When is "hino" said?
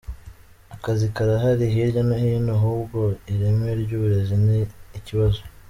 2.23-2.51